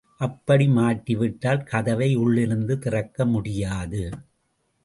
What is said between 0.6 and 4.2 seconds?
மாட்டிவிட்டால் கதவை உள்ளிருந்து திறக்க முடியாது.